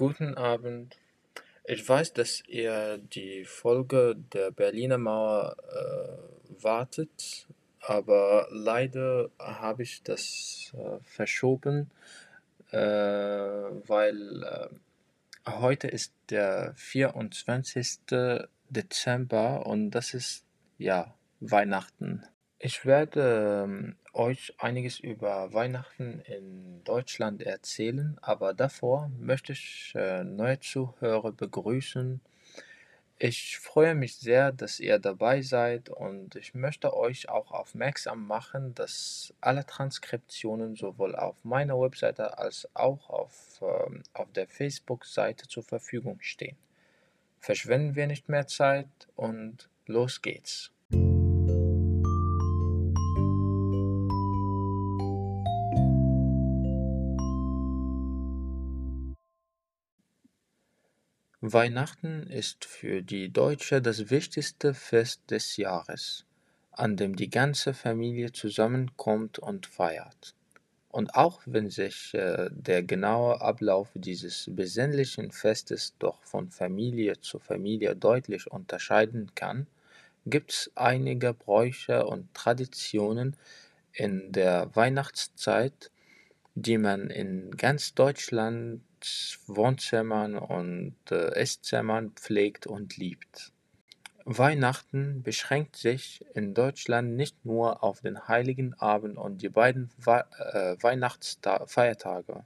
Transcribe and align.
Guten 0.00 0.34
Abend. 0.34 0.96
Ich 1.66 1.86
weiß, 1.86 2.14
dass 2.14 2.42
ihr 2.48 2.96
die 2.96 3.44
Folge 3.44 4.16
der 4.32 4.50
Berliner 4.50 4.96
Mauer 4.96 5.56
äh, 5.68 6.62
wartet, 6.64 7.46
aber 7.82 8.48
leider 8.50 9.28
habe 9.38 9.82
ich 9.82 10.02
das 10.02 10.72
äh, 10.74 11.00
verschoben, 11.02 11.90
äh, 12.70 12.78
weil 12.78 14.42
äh, 14.42 15.50
heute 15.50 15.88
ist 15.88 16.14
der 16.30 16.72
24. 16.76 17.98
Dezember 18.70 19.66
und 19.66 19.90
das 19.90 20.14
ist 20.14 20.46
ja 20.78 21.14
Weihnachten. 21.40 22.24
Ich 22.58 22.86
werde 22.86 23.64
ähm, 23.66 23.96
euch 24.12 24.54
einiges 24.58 24.98
über 24.98 25.52
Weihnachten 25.52 26.20
in 26.20 26.82
Deutschland 26.84 27.42
erzählen, 27.42 28.18
aber 28.20 28.54
davor 28.54 29.10
möchte 29.18 29.52
ich 29.52 29.92
äh, 29.94 30.24
neue 30.24 30.60
Zuhörer 30.60 31.32
begrüßen. 31.32 32.20
Ich 33.18 33.58
freue 33.58 33.94
mich 33.94 34.16
sehr, 34.16 34.50
dass 34.50 34.80
ihr 34.80 34.98
dabei 34.98 35.42
seid 35.42 35.90
und 35.90 36.36
ich 36.36 36.54
möchte 36.54 36.96
euch 36.96 37.28
auch 37.28 37.52
aufmerksam 37.52 38.26
machen, 38.26 38.74
dass 38.74 39.34
alle 39.42 39.66
Transkriptionen 39.66 40.74
sowohl 40.74 41.14
auf 41.14 41.36
meiner 41.44 41.78
Webseite 41.78 42.38
als 42.38 42.66
auch 42.74 43.10
auf, 43.10 43.60
ähm, 43.60 44.02
auf 44.14 44.32
der 44.32 44.48
Facebook-Seite 44.48 45.48
zur 45.48 45.62
Verfügung 45.62 46.18
stehen. 46.22 46.56
Verschwenden 47.38 47.94
wir 47.94 48.06
nicht 48.06 48.30
mehr 48.30 48.46
Zeit 48.46 48.88
und 49.16 49.68
los 49.84 50.22
geht's. 50.22 50.72
Weihnachten 61.52 62.24
ist 62.24 62.64
für 62.64 63.02
die 63.02 63.32
Deutsche 63.32 63.80
das 63.80 64.10
wichtigste 64.10 64.74
Fest 64.74 65.22
des 65.30 65.56
Jahres, 65.56 66.24
an 66.72 66.96
dem 66.96 67.16
die 67.16 67.30
ganze 67.30 67.74
Familie 67.74 68.32
zusammenkommt 68.32 69.38
und 69.38 69.66
feiert. 69.66 70.34
Und 70.90 71.14
auch 71.14 71.40
wenn 71.46 71.70
sich 71.70 72.14
äh, 72.14 72.48
der 72.50 72.82
genaue 72.82 73.40
Ablauf 73.40 73.90
dieses 73.94 74.48
besinnlichen 74.50 75.30
Festes 75.30 75.94
doch 75.98 76.22
von 76.24 76.50
Familie 76.50 77.20
zu 77.20 77.38
Familie 77.38 77.94
deutlich 77.94 78.50
unterscheiden 78.50 79.30
kann, 79.34 79.66
gibt 80.26 80.52
es 80.52 80.72
einige 80.74 81.32
Bräuche 81.32 82.06
und 82.06 82.32
Traditionen 82.34 83.36
in 83.92 84.32
der 84.32 84.74
Weihnachtszeit, 84.74 85.90
die 86.54 86.78
man 86.78 87.08
in 87.10 87.52
ganz 87.52 87.94
Deutschland 87.94 88.82
Wohnzimmern 89.46 90.36
und 90.36 90.96
äh, 91.10 91.34
Esszimmern 91.34 92.12
pflegt 92.12 92.66
und 92.66 92.96
liebt. 92.96 93.52
Weihnachten 94.24 95.22
beschränkt 95.22 95.76
sich 95.76 96.24
in 96.34 96.54
Deutschland 96.54 97.16
nicht 97.16 97.44
nur 97.44 97.82
auf 97.82 98.00
den 98.00 98.28
Heiligen 98.28 98.74
Abend 98.74 99.16
und 99.16 99.42
die 99.42 99.48
beiden 99.48 99.90
äh, 100.06 100.76
Weihnachtsfeiertage. 100.80 102.44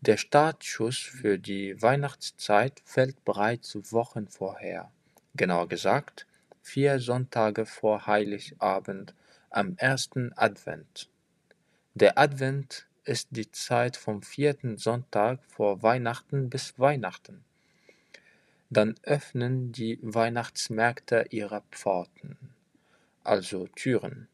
Der 0.00 0.16
Startschuss 0.16 0.96
für 0.98 1.38
die 1.38 1.80
Weihnachtszeit 1.82 2.80
fällt 2.84 3.24
bereits 3.24 3.76
Wochen 3.92 4.28
vorher, 4.28 4.90
genauer 5.34 5.68
gesagt 5.68 6.26
vier 6.62 7.00
Sonntage 7.00 7.66
vor 7.66 8.06
Heiligabend 8.06 9.14
am 9.50 9.74
ersten 9.76 10.32
Advent. 10.36 11.08
Der 11.94 12.18
Advent 12.18 12.86
ist 13.10 13.30
die 13.32 13.50
Zeit 13.50 13.96
vom 13.96 14.22
vierten 14.22 14.76
Sonntag 14.76 15.40
vor 15.48 15.82
Weihnachten 15.82 16.48
bis 16.48 16.78
Weihnachten. 16.78 17.44
Dann 18.70 18.94
öffnen 19.02 19.72
die 19.72 19.98
Weihnachtsmärkte 20.00 21.26
ihre 21.30 21.64
Pforten, 21.72 22.38
also 23.24 23.66
Türen. 23.66 24.28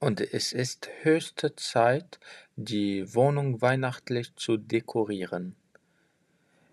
Und 0.00 0.20
es 0.20 0.52
ist 0.52 0.90
höchste 1.00 1.56
Zeit, 1.56 2.20
die 2.56 3.14
Wohnung 3.14 3.62
weihnachtlich 3.62 4.36
zu 4.36 4.58
dekorieren. 4.58 5.56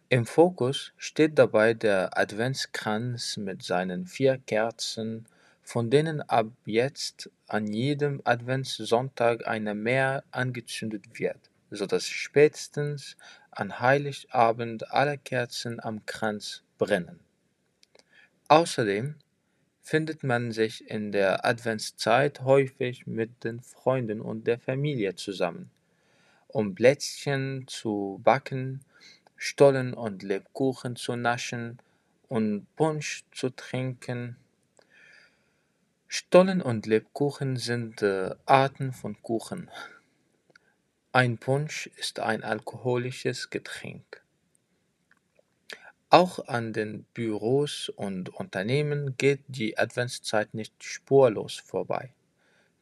Im 0.09 0.25
Fokus 0.25 0.91
steht 0.97 1.39
dabei 1.39 1.75
der 1.75 2.17
Adventskranz 2.17 3.37
mit 3.37 3.63
seinen 3.63 4.05
vier 4.05 4.37
Kerzen 4.37 5.27
von 5.67 5.89
denen 5.89 6.21
ab 6.21 6.47
jetzt 6.63 7.29
an 7.47 7.67
jedem 7.67 8.21
Adventssonntag 8.23 9.45
eine 9.45 9.75
mehr 9.75 10.23
angezündet 10.31 11.19
wird, 11.19 11.51
so 11.71 11.85
dass 11.85 12.07
spätestens 12.07 13.17
an 13.51 13.81
Heiligabend 13.81 14.89
alle 14.93 15.17
Kerzen 15.17 15.83
am 15.83 16.05
Kranz 16.05 16.63
brennen. 16.77 17.19
Außerdem 18.47 19.15
findet 19.81 20.23
man 20.23 20.53
sich 20.53 20.89
in 20.89 21.11
der 21.11 21.45
Adventszeit 21.45 22.43
häufig 22.43 23.05
mit 23.05 23.43
den 23.43 23.59
Freunden 23.59 24.21
und 24.21 24.47
der 24.47 24.59
Familie 24.59 25.15
zusammen, 25.15 25.69
um 26.47 26.75
Plätzchen 26.75 27.65
zu 27.67 28.21
backen, 28.23 28.85
Stollen 29.35 29.93
und 29.93 30.23
Lebkuchen 30.23 30.95
zu 30.95 31.17
naschen 31.17 31.79
und 32.29 32.73
Punsch 32.77 33.25
zu 33.33 33.49
trinken 33.49 34.37
Stollen 36.09 36.61
und 36.61 36.85
Lebkuchen 36.85 37.57
sind 37.57 38.01
äh, 38.01 38.33
Arten 38.45 38.93
von 38.93 39.21
Kuchen. 39.21 39.69
Ein 41.11 41.37
Punsch 41.37 41.87
ist 41.97 42.21
ein 42.21 42.45
alkoholisches 42.45 43.49
Getränk. 43.49 44.23
Auch 46.09 46.47
an 46.47 46.71
den 46.71 47.03
Büros 47.13 47.89
und 47.89 48.29
Unternehmen 48.29 49.17
geht 49.17 49.41
die 49.49 49.77
Adventszeit 49.77 50.53
nicht 50.53 50.81
spurlos 50.81 51.57
vorbei. 51.57 52.13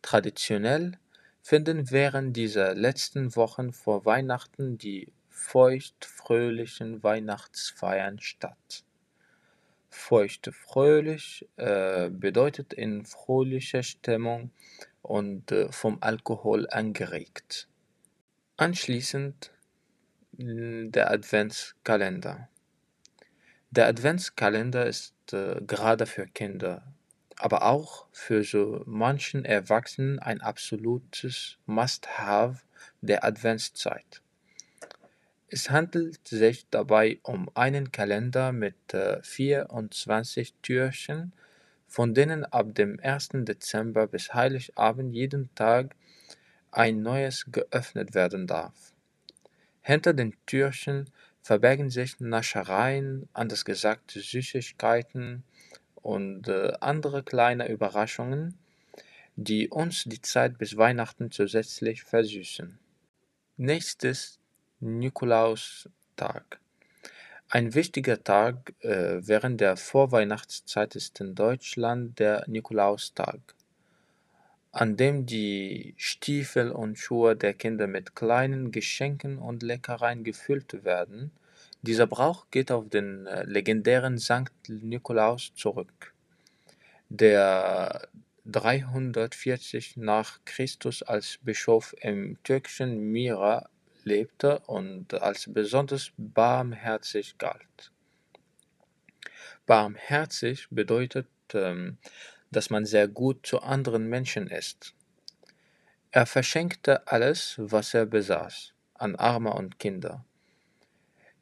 Traditionell 0.03 0.99
finden 1.41 1.89
während 1.89 2.37
dieser 2.37 2.75
letzten 2.75 3.35
Wochen 3.35 3.73
vor 3.73 4.05
Weihnachten 4.05 4.77
die 4.77 5.11
feucht-fröhlichen 5.29 7.01
Weihnachtsfeiern 7.01 8.19
statt. 8.19 8.84
Feucht-fröhlich 9.95 11.47
äh, 11.57 12.09
bedeutet 12.09 12.73
in 12.73 13.05
fröhlicher 13.05 13.81
Stimmung 13.81 14.51
und 15.01 15.51
äh, 15.51 15.71
vom 15.71 15.97
Alkohol 16.01 16.67
angeregt. 16.69 17.67
Anschließend 18.57 19.51
der 20.37 21.11
Adventskalender. 21.11 22.49
Der 23.71 23.87
Adventskalender 23.87 24.85
ist 24.85 25.15
äh, 25.33 25.61
gerade 25.65 26.05
für 26.05 26.27
Kinder, 26.27 26.93
aber 27.37 27.63
auch 27.63 28.07
für 28.11 28.43
so 28.43 28.83
manchen 28.85 29.45
Erwachsenen 29.45 30.19
ein 30.19 30.41
absolutes 30.41 31.57
Must-Have 31.65 32.61
der 33.01 33.23
Adventszeit. 33.23 34.21
Es 35.47 35.69
handelt 35.69 36.27
sich 36.27 36.67
dabei 36.71 37.19
um 37.21 37.49
einen 37.53 37.91
Kalender 37.91 38.51
mit 38.51 38.93
äh, 38.93 39.21
24 39.21 40.55
Türchen, 40.63 41.33
von 41.87 42.15
denen 42.15 42.45
ab 42.45 42.73
dem 42.73 42.99
1. 42.99 43.29
Dezember 43.33 44.07
bis 44.07 44.33
Heiligabend 44.33 45.13
jeden 45.13 45.53
Tag 45.53 45.95
ein 46.71 47.03
neues 47.03 47.45
geöffnet 47.51 48.15
werden 48.15 48.47
darf. 48.47 48.93
Hinter 49.81 50.13
den 50.13 50.35
Türchen 50.47 51.11
verbergen 51.43 51.91
sich 51.91 52.19
Naschereien, 52.19 53.29
anders 53.33 53.65
gesagt 53.65 54.11
Süßigkeiten 54.11 55.43
und 55.93 56.47
äh, 56.47 56.73
andere 56.81 57.21
kleine 57.21 57.69
Überraschungen, 57.69 58.57
die 59.35 59.69
uns 59.69 60.05
die 60.05 60.21
Zeit 60.21 60.57
bis 60.57 60.75
Weihnachten 60.75 61.29
zusätzlich 61.29 62.03
versüßen. 62.03 62.79
Nächstes 63.57 64.39
Nikolaustag. 64.85 66.59
Ein 67.49 67.73
wichtiger 67.73 68.23
Tag 68.23 68.73
äh, 68.81 69.27
während 69.27 69.59
der 69.59 69.77
Vorweihnachtszeit 69.77 70.95
ist 70.95 71.19
in 71.19 71.33
Deutschland 71.33 72.19
der 72.19 72.43
Nikolaustag, 72.47 73.39
an 74.71 74.95
dem 74.95 75.25
die 75.25 75.95
Stiefel 75.97 76.71
und 76.71 76.99
Schuhe 76.99 77.35
der 77.35 77.55
Kinder 77.55 77.87
mit 77.87 78.15
kleinen 78.15 78.71
Geschenken 78.71 79.39
und 79.39 79.63
Leckereien 79.63 80.23
gefüllt 80.23 80.83
werden. 80.83 81.31
Dieser 81.81 82.05
Brauch 82.05 82.45
geht 82.51 82.71
auf 82.71 82.87
den 82.87 83.25
äh, 83.25 83.43
legendären 83.43 84.19
Sankt 84.19 84.69
Nikolaus 84.69 85.51
zurück, 85.55 86.13
der 87.09 88.07
340 88.45 89.97
nach 89.97 90.39
Christus 90.45 91.01
als 91.01 91.39
Bischof 91.41 91.95
im 92.01 92.37
türkischen 92.43 93.11
Mira 93.11 93.67
lebte 94.05 94.59
und 94.59 95.13
als 95.15 95.51
besonders 95.53 96.11
barmherzig 96.17 97.37
galt. 97.37 97.91
Barmherzig 99.65 100.67
bedeutet, 100.69 101.27
ähm, 101.53 101.97
dass 102.51 102.69
man 102.69 102.85
sehr 102.85 103.07
gut 103.07 103.45
zu 103.45 103.61
anderen 103.61 104.07
Menschen 104.07 104.47
ist. 104.47 104.93
Er 106.11 106.25
verschenkte 106.25 107.07
alles, 107.07 107.55
was 107.57 107.93
er 107.93 108.05
besaß, 108.05 108.73
an 108.93 109.15
Arme 109.15 109.53
und 109.53 109.79
Kinder. 109.79 110.23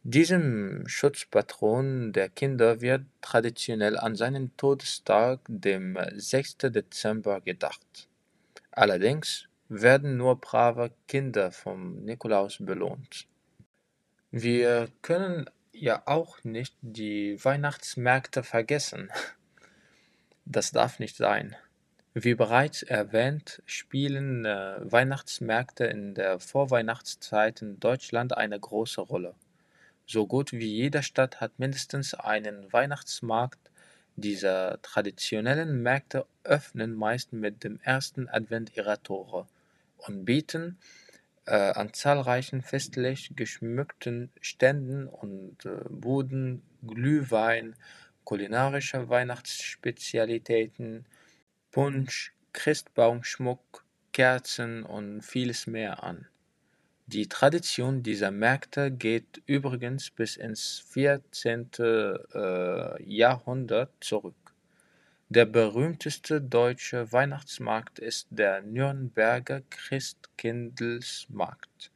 Diesem 0.06 0.88
Schutzpatron 0.88 2.12
der 2.12 2.28
Kinder 2.28 2.82
wird 2.82 3.04
traditionell 3.22 3.98
an 3.98 4.16
seinem 4.16 4.56
Todestag, 4.58 5.40
dem 5.48 5.98
6. 6.16 6.58
Dezember, 6.58 7.40
gedacht. 7.40 8.10
Allerdings 8.72 9.48
werden 9.82 10.18
nur 10.18 10.40
brave 10.40 10.92
Kinder 11.08 11.52
vom 11.52 12.04
Nikolaus 12.04 12.58
belohnt. 12.60 13.28
Wir 14.30 14.90
können 15.02 15.50
ja 15.72 16.04
auch 16.06 16.44
nicht 16.44 16.76
die 16.82 17.44
Weihnachtsmärkte 17.44 18.44
vergessen. 18.44 19.10
Das 20.46 20.72
darf 20.72 21.00
nicht 21.00 21.16
sein. 21.16 21.56
Wie 22.14 22.36
bereits 22.36 22.84
erwähnt, 22.84 23.64
spielen 23.66 24.46
äh, 24.46 24.76
Weihnachtsmärkte 24.80 25.86
in 25.86 26.14
der 26.14 26.40
Vorweihnachtszeit 26.40 27.64
in 27.64 27.80
Deutschland 27.80 28.38
eine 28.38 28.60
große 28.60 29.02
Rolle. 29.02 29.34
So 30.06 30.28
gut 30.28 30.52
wie 30.52 30.72
jede 30.72 31.02
Stadt 31.02 31.42
hat 31.42 31.58
mindestens 31.58 32.14
einen 32.14 32.72
Weihnachtsmarkt. 32.72 33.72
Diese 34.16 34.78
traditionellen 34.84 35.82
Märkte 35.82 36.28
öffnen 36.44 36.94
meist 36.94 37.34
mit 37.34 37.64
dem 37.64 37.80
ersten 37.82 38.30
Advent 38.30 38.78
ihre 38.78 39.02
Tore 39.02 39.48
und 40.08 40.26
bieten 40.26 40.78
äh, 41.46 41.72
an 41.72 41.94
zahlreichen 41.94 42.62
festlich 42.62 43.32
geschmückten 43.36 44.32
Ständen 44.42 45.08
und 45.08 45.66
äh, 45.66 45.80
Buden 45.90 46.62
Glühwein, 46.86 47.76
kulinarische 48.24 49.10
Weihnachtsspezialitäten, 49.10 51.06
Punsch, 51.72 52.34
Christbaumschmuck, 52.54 53.84
Kerzen 54.12 54.84
und 54.84 55.22
vieles 55.22 55.68
mehr 55.68 56.04
an. 56.04 56.28
Die 57.08 57.28
Tradition 57.28 58.02
dieser 58.04 58.32
Märkte 58.32 58.90
geht 58.92 59.42
übrigens 59.46 60.10
bis 60.10 60.38
ins 60.38 60.84
14. 60.90 61.72
Äh, 61.78 63.04
Jahrhundert 63.04 63.92
zurück. 64.00 64.43
Der 65.36 65.46
berühmteste 65.46 66.40
deutsche 66.40 67.12
Weihnachtsmarkt 67.12 67.98
ist 67.98 68.28
der 68.30 68.62
Nürnberger 68.62 69.64
Christkindlesmarkt, 69.72 71.90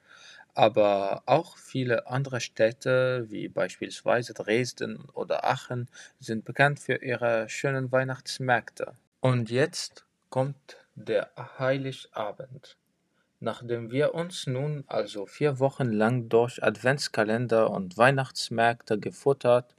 aber 0.56 1.22
auch 1.28 1.56
viele 1.56 2.07
andere 2.07 2.42
Städte 2.42 3.28
wie 3.30 3.48
beispielsweise 3.48 4.34
Dresden 4.34 5.07
oder 5.13 5.45
Aachen 5.45 5.88
sind 6.19 6.45
bekannt 6.45 6.80
für 6.80 6.95
ihre 6.95 7.48
schönen 7.48 7.92
Weihnachtsmärkte. 7.92 8.94
Und 9.19 9.51
jetzt 9.51 10.07
kommt 10.31 10.78
der 10.95 11.30
Heiligabend. 11.60 12.75
Nachdem 13.40 13.92
wir 13.92 14.16
uns 14.16 14.48
nun 14.48 14.83
also 14.88 15.28
vier 15.28 15.60
Wochen 15.60 15.92
lang 15.92 16.28
durch 16.28 16.63
Adventskalender 16.63 17.69
und 17.69 18.00
Weihnachtsmärkte 18.00 18.98
gefuttert, 18.98 19.75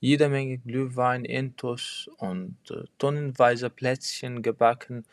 jede 0.00 0.28
Menge 0.28 0.58
Glühwein, 0.58 1.24
Intus 1.24 2.08
und 2.18 2.56
äh, 2.70 2.84
tonnenweise 2.98 3.70
Plätzchen 3.70 4.42
gebacken, 4.42 5.04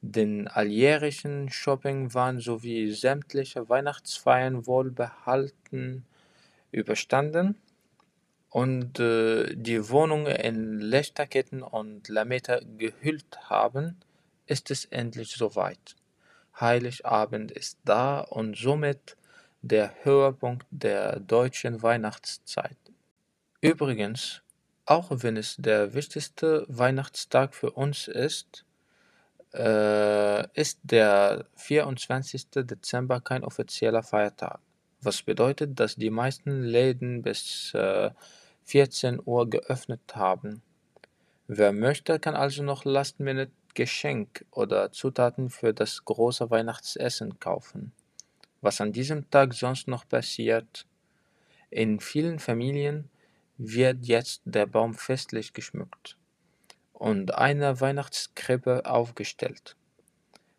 den 0.00 0.48
alljährlichen 0.48 1.50
Shoppingwahn 1.50 2.40
sowie 2.40 2.92
sämtliche 2.92 3.68
Weihnachtsfeiern 3.68 4.66
wohlbehalten 4.66 6.04
überstanden, 6.70 7.56
und 8.56 8.98
äh, 9.00 9.54
die 9.54 9.90
Wohnung 9.90 10.26
in 10.26 10.80
Lichterketten 10.80 11.62
und 11.62 12.08
Lametta 12.08 12.60
gehüllt 12.78 13.38
haben, 13.50 14.00
ist 14.46 14.70
es 14.70 14.86
endlich 14.86 15.32
soweit. 15.32 15.96
Heiligabend 16.58 17.50
ist 17.50 17.78
da 17.84 18.20
und 18.20 18.56
somit 18.56 19.18
der 19.60 19.92
Höhepunkt 20.04 20.66
der 20.70 21.20
deutschen 21.20 21.82
Weihnachtszeit. 21.82 22.78
Übrigens, 23.66 24.42
auch 24.84 25.08
wenn 25.10 25.36
es 25.36 25.56
der 25.56 25.92
wichtigste 25.92 26.64
Weihnachtstag 26.68 27.52
für 27.52 27.72
uns 27.72 28.06
ist, 28.06 28.64
äh, 29.52 30.46
ist 30.54 30.78
der 30.84 31.46
24. 31.56 32.64
Dezember 32.64 33.20
kein 33.20 33.42
offizieller 33.42 34.04
Feiertag, 34.04 34.60
was 35.00 35.22
bedeutet, 35.22 35.80
dass 35.80 35.96
die 35.96 36.10
meisten 36.10 36.62
Läden 36.62 37.22
bis 37.22 37.74
äh, 37.74 38.10
14 38.66 39.20
Uhr 39.24 39.50
geöffnet 39.50 40.14
haben. 40.14 40.62
Wer 41.48 41.72
möchte, 41.72 42.20
kann 42.20 42.36
also 42.36 42.62
noch 42.62 42.84
Last-Minute-Geschenk 42.84 44.44
oder 44.52 44.92
Zutaten 44.92 45.50
für 45.50 45.74
das 45.74 46.04
große 46.04 46.50
Weihnachtsessen 46.50 47.40
kaufen. 47.40 47.92
Was 48.60 48.80
an 48.80 48.92
diesem 48.92 49.28
Tag 49.30 49.54
sonst 49.54 49.88
noch 49.88 50.08
passiert? 50.08 50.86
In 51.70 51.98
vielen 51.98 52.38
Familien 52.38 53.10
wird 53.58 54.04
jetzt 54.06 54.42
der 54.44 54.66
Baum 54.66 54.94
festlich 54.94 55.52
geschmückt 55.52 56.16
und 56.92 57.34
eine 57.34 57.80
Weihnachtskrippe 57.80 58.86
aufgestellt, 58.86 59.76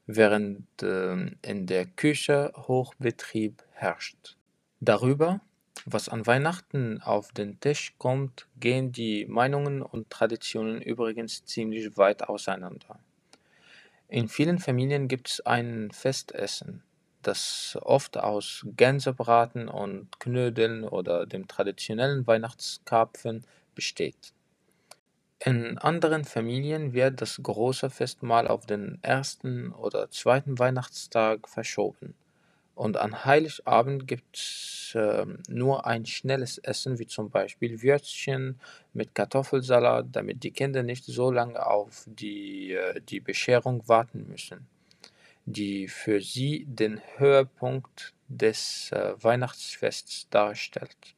während 0.05 0.67
äh, 0.81 1.31
in 1.41 1.65
der 1.67 1.85
Küche 1.85 2.53
Hochbetrieb 2.55 3.63
herrscht. 3.73 4.37
Darüber 4.79 5.41
was 5.89 6.09
an 6.09 6.27
Weihnachten 6.27 7.01
auf 7.01 7.31
den 7.31 7.61
Tisch 7.61 7.95
kommt, 7.97 8.47
gehen 8.59 8.91
die 8.91 9.25
Meinungen 9.25 9.81
und 9.81 10.09
Traditionen 10.09 10.81
übrigens 10.81 11.45
ziemlich 11.45 11.95
weit 11.95 12.23
auseinander. 12.23 12.99
In 14.09 14.27
vielen 14.27 14.59
Familien 14.59 15.07
gibt 15.07 15.29
es 15.29 15.45
ein 15.45 15.91
Festessen, 15.91 16.83
das 17.27 17.77
oft 17.81 18.17
aus 18.17 18.65
Gänsebraten 18.77 19.67
und 19.67 20.19
Knödeln 20.19 20.83
oder 20.83 21.25
dem 21.25 21.47
traditionellen 21.47 22.25
Weihnachtskarpfen 22.25 23.43
besteht. 23.75 24.33
In 25.39 25.77
anderen 25.77 26.25
Familien 26.25 26.93
wird 26.93 27.21
das 27.21 27.39
große 27.41 27.89
Festmahl 27.89 28.47
auf 28.47 28.65
den 28.65 28.97
ersten 29.03 29.71
oder 29.71 30.09
zweiten 30.09 30.57
Weihnachtstag 30.57 31.47
verschoben 31.47 32.15
und 32.77 32.95
an 32.95 33.25
Heiligabend 33.25 34.07
gibt's 34.07 34.93
ähm, 34.95 35.39
nur 35.49 35.87
ein 35.87 36.05
schnelles 36.05 36.59
Essen, 36.59 36.99
wie 36.99 37.07
zum 37.07 37.31
Beispiel 37.31 37.81
Würstchen 37.81 38.59
mit 38.93 39.15
Kartoffelsalat, 39.15 40.05
damit 40.11 40.43
die 40.43 40.51
Kinder 40.51 40.83
nicht 40.83 41.03
so 41.03 41.31
lange 41.31 41.65
auf 41.65 42.05
die, 42.05 42.73
äh, 42.73 43.01
die 43.01 43.19
Bescherung 43.19 43.87
warten 43.87 44.27
müssen, 44.29 44.67
die 45.47 45.87
für 45.87 46.19
sie 46.19 46.65
den 46.67 47.01
Höhepunkt 47.15 48.13
des 48.27 48.91
äh, 48.91 49.13
Weihnachtsfests 49.23 50.29
darstellt. 50.29 51.15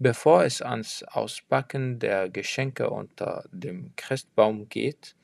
Bevor 0.00 0.42
es 0.42 0.60
ans 0.60 1.04
Auspacken 1.04 2.00
der 2.00 2.28
Geschenke 2.28 2.90
unter 2.90 3.44
dem 3.52 3.92
Christbaum 3.94 4.68
geht, 4.68 5.14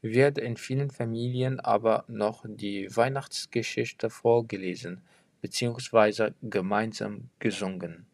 wird 0.00 0.38
in 0.38 0.56
vielen 0.56 0.90
Familien 0.90 1.60
aber 1.60 2.04
noch 2.08 2.46
die 2.48 2.88
Weihnachtsgeschichte 2.96 4.08
vorgelesen 4.08 5.02
bzw. 5.42 6.30
gemeinsam 6.40 7.28
gesungen. 7.38 8.06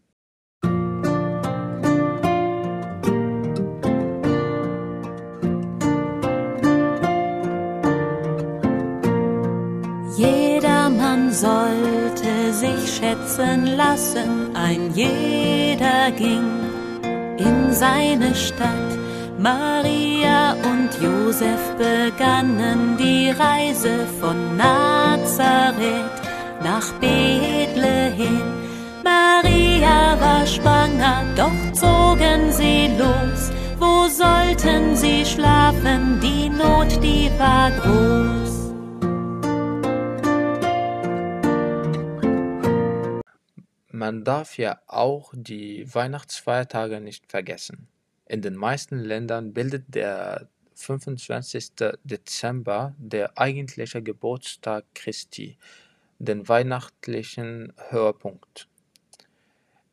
Sollte 11.31 12.53
sich 12.53 12.97
schätzen 12.97 13.77
lassen, 13.77 14.55
ein 14.55 14.93
jeder 14.95 16.11
ging 16.11 16.61
in 17.39 17.73
seine 17.73 18.35
Stadt 18.35 18.99
Maria 19.39 20.53
und 20.71 20.91
Josef 21.01 21.61
begannen 21.79 22.97
die 22.99 23.31
Reise 23.31 24.07
von 24.21 24.57
Nazareth 24.59 26.21
nach 26.63 26.93
Bethlehem. 27.01 28.43
Maria 29.03 30.21
war 30.21 30.45
schwanger, 30.45 31.25
doch 31.37 31.73
zogen 31.73 32.53
sie 32.53 32.91
los. 32.99 33.51
Wo 33.79 34.09
sollten 34.09 34.95
sie 34.95 35.25
schlafen? 35.25 36.21
Die 36.21 36.51
Not, 36.51 37.03
die 37.03 37.31
war 37.39 37.71
groß. 37.71 38.50
Man 44.01 44.25
darf 44.25 44.57
ja 44.57 44.81
auch 44.87 45.35
die 45.37 45.95
Weihnachtsfeiertage 45.95 47.03
nicht 47.03 47.31
vergessen. 47.31 47.87
In 48.25 48.41
den 48.41 48.57
meisten 48.57 48.99
Ländern 48.99 49.53
bildet 49.53 49.95
der 49.95 50.49
25. 50.73 51.73
Dezember 52.03 52.95
der 52.97 53.37
eigentliche 53.37 54.03
Geburtstag 54.03 54.87
Christi, 54.95 55.59
den 56.19 56.49
weihnachtlichen 56.49 57.75
Höhepunkt. 57.91 58.69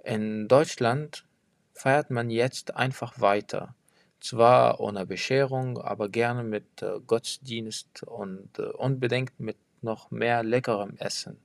In 0.06 0.48
Deutschland 0.48 1.26
feiert 1.74 2.10
man 2.10 2.30
jetzt 2.30 2.78
einfach 2.78 3.20
weiter, 3.20 3.76
zwar 4.22 4.80
ohne 4.80 5.06
Bescherung, 5.06 5.80
aber 5.80 6.08
gerne 6.08 6.46
mit 6.46 6.82
äh, 6.82 7.02
Gottesdienst 7.06 8.04
und 8.04 8.58
äh, 8.58 8.68
unbedingt 8.68 9.38
mit 9.38 9.58
noch 9.82 10.12
mehr 10.12 10.44
leckerem 10.44 10.96
Essen. 10.96 11.42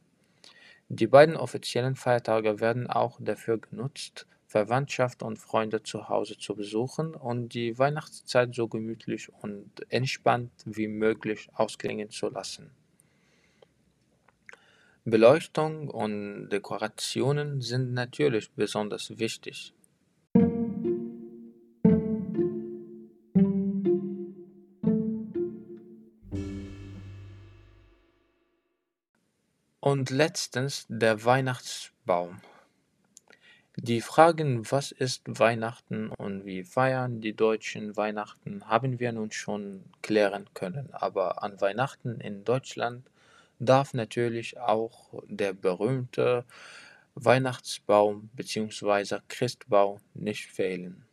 Die 0.94 1.06
beiden 1.06 1.38
offiziellen 1.38 1.96
Feiertage 1.96 2.60
werden 2.60 2.86
auch 2.86 3.18
dafür 3.18 3.56
genutzt, 3.56 4.26
Verwandtschaft 4.46 5.22
und 5.22 5.38
Freunde 5.38 5.82
zu 5.82 6.10
Hause 6.10 6.36
zu 6.36 6.54
besuchen 6.54 7.14
und 7.14 7.54
die 7.54 7.78
Weihnachtszeit 7.78 8.54
so 8.54 8.68
gemütlich 8.68 9.32
und 9.40 9.70
entspannt 9.90 10.52
wie 10.66 10.88
möglich 10.88 11.48
ausklingen 11.54 12.10
zu 12.10 12.28
lassen. 12.28 12.72
Beleuchtung 15.06 15.88
und 15.88 16.50
Dekorationen 16.50 17.62
sind 17.62 17.94
natürlich 17.94 18.50
besonders 18.50 19.18
wichtig. 19.18 19.72
Und 29.84 30.10
letztens 30.10 30.86
der 30.88 31.24
Weihnachtsbaum. 31.24 32.40
Die 33.74 34.00
Fragen, 34.00 34.70
was 34.70 34.92
ist 34.92 35.22
Weihnachten 35.26 36.08
und 36.10 36.44
wie 36.44 36.62
feiern 36.62 37.20
die 37.20 37.32
Deutschen 37.32 37.96
Weihnachten, 37.96 38.68
haben 38.68 39.00
wir 39.00 39.10
nun 39.10 39.32
schon 39.32 39.82
klären 40.00 40.48
können, 40.54 40.90
aber 40.92 41.42
an 41.42 41.60
Weihnachten 41.60 42.20
in 42.20 42.44
Deutschland 42.44 43.10
darf 43.58 43.92
natürlich 43.92 44.60
auch 44.60 45.20
der 45.26 45.52
berühmte 45.52 46.44
Weihnachtsbaum 47.16 48.30
bzw. 48.34 49.18
Christbaum 49.26 49.98
nicht 50.14 50.46
fehlen. 50.46 51.04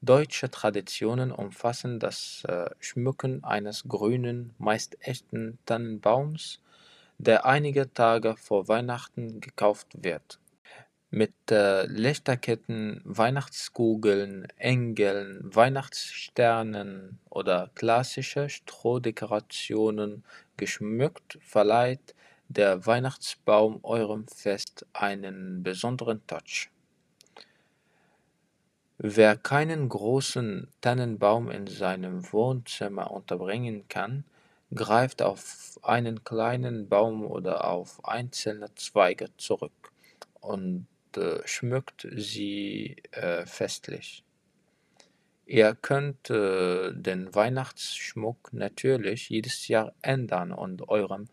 Deutsche 0.00 0.48
Traditionen 0.48 1.32
umfassen 1.32 1.98
das 1.98 2.44
äh, 2.44 2.70
Schmücken 2.78 3.42
eines 3.42 3.82
grünen, 3.88 4.54
meist 4.58 4.96
echten 5.00 5.58
Tannenbaums 5.66 6.60
der 7.18 7.46
einige 7.46 7.92
Tage 7.92 8.36
vor 8.36 8.68
Weihnachten 8.68 9.40
gekauft 9.40 9.88
wird. 10.02 10.38
Mit 11.10 11.34
äh, 11.50 11.86
Lichterketten, 11.86 13.00
Weihnachtskugeln, 13.04 14.48
Engeln, 14.56 15.40
Weihnachtssternen 15.42 17.18
oder 17.30 17.70
klassische 17.74 18.48
Strohdekorationen 18.48 20.24
geschmückt 20.56 21.38
verleiht 21.40 22.14
der 22.48 22.86
Weihnachtsbaum 22.86 23.80
eurem 23.82 24.26
Fest 24.28 24.86
einen 24.92 25.62
besonderen 25.62 26.26
Touch. 26.26 26.70
Wer 28.98 29.36
keinen 29.36 29.88
großen 29.88 30.68
Tannenbaum 30.80 31.50
in 31.50 31.66
seinem 31.66 32.32
Wohnzimmer 32.32 33.10
unterbringen 33.10 33.86
kann, 33.88 34.24
greift 34.74 35.22
auf 35.22 35.78
einen 35.82 36.24
kleinen 36.24 36.88
Baum 36.88 37.24
oder 37.24 37.66
auf 37.66 38.04
einzelne 38.04 38.74
Zweige 38.74 39.28
zurück 39.36 39.92
und 40.40 40.86
äh, 41.16 41.40
schmückt 41.46 42.06
sie 42.12 42.96
äh, 43.12 43.46
festlich. 43.46 44.22
Ihr 45.48 45.76
könnt 45.76 46.28
den 46.28 47.32
Weihnachtsschmuck 47.32 48.52
natürlich 48.52 49.28
jedes 49.28 49.68
Jahr 49.68 49.94
ändern 50.02 50.50
und 50.50 50.88
eurem 50.88 51.28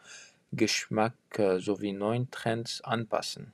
Geschmack 0.56 1.16
äh, 1.40 1.60
sowie 1.60 1.94
neuen 1.94 2.30
Trends 2.30 2.82
anpassen. 2.82 3.54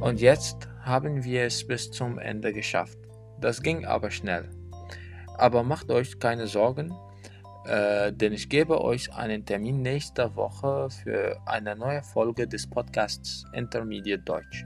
Und 0.00 0.20
jetzt 0.20 0.68
haben 0.80 1.22
wir 1.22 1.44
es 1.44 1.64
bis 1.64 1.92
zum 1.92 2.18
Ende 2.18 2.52
geschafft. 2.52 2.98
Das 3.42 3.60
ging 3.60 3.84
aber 3.84 4.12
schnell. 4.12 4.48
Aber 5.36 5.64
macht 5.64 5.90
euch 5.90 6.20
keine 6.20 6.46
Sorgen, 6.46 6.94
äh, 7.66 8.12
denn 8.12 8.32
ich 8.32 8.48
gebe 8.48 8.80
euch 8.80 9.12
einen 9.12 9.44
Termin 9.44 9.82
nächste 9.82 10.36
Woche 10.36 10.88
für 10.90 11.36
eine 11.44 11.74
neue 11.74 12.04
Folge 12.04 12.46
des 12.46 12.70
Podcasts 12.70 13.44
Intermediate 13.52 14.22
Deutsch. 14.22 14.64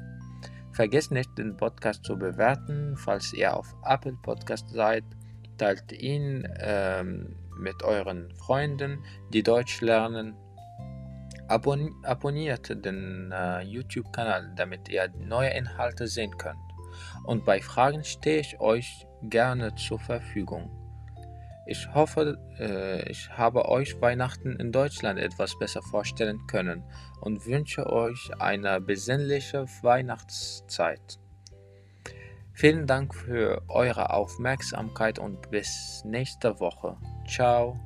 Vergesst 0.72 1.10
nicht, 1.10 1.30
den 1.38 1.56
Podcast 1.56 2.04
zu 2.04 2.18
bewerten. 2.18 2.98
Falls 2.98 3.32
ihr 3.32 3.56
auf 3.56 3.74
Apple 3.86 4.18
Podcast 4.22 4.68
seid, 4.68 5.04
teilt 5.56 5.90
ihn 5.92 6.46
ähm, 6.60 7.34
mit 7.58 7.82
euren 7.82 8.30
Freunden, 8.36 9.02
die 9.32 9.42
Deutsch 9.42 9.80
lernen. 9.80 10.34
Abon 11.48 11.94
abonniert 12.02 12.68
den 12.84 13.32
äh, 13.32 13.62
YouTube-Kanal, 13.62 14.52
damit 14.54 14.90
ihr 14.90 15.08
neue 15.18 15.48
Inhalte 15.56 16.06
sehen 16.06 16.36
könnt 16.36 16.65
und 17.24 17.44
bei 17.44 17.60
Fragen 17.60 18.04
stehe 18.04 18.40
ich 18.40 18.60
euch 18.60 19.06
gerne 19.22 19.74
zur 19.74 19.98
Verfügung. 19.98 20.70
Ich 21.66 21.92
hoffe, 21.92 22.38
äh, 22.60 23.10
ich 23.10 23.28
habe 23.30 23.68
euch 23.68 24.00
Weihnachten 24.00 24.54
in 24.60 24.70
Deutschland 24.70 25.18
etwas 25.18 25.58
besser 25.58 25.82
vorstellen 25.82 26.46
können 26.46 26.84
und 27.20 27.44
wünsche 27.44 27.90
euch 27.90 28.30
eine 28.38 28.80
besinnliche 28.80 29.66
Weihnachtszeit. 29.82 31.18
Vielen 32.52 32.86
Dank 32.86 33.14
für 33.14 33.62
eure 33.68 34.10
Aufmerksamkeit 34.10 35.18
und 35.18 35.50
bis 35.50 36.02
nächste 36.06 36.58
Woche. 36.60 36.96
Ciao. 37.26 37.78